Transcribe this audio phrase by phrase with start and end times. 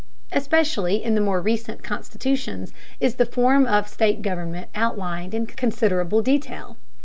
[0.31, 6.23] Especially in the more recent constitutions is the form of state government outlined in considerable
[6.23, 6.75] detail.